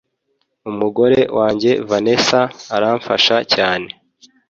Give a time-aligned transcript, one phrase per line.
[0.69, 2.41] Umugore wanjye Vanessa
[2.75, 3.89] aramfasha cyane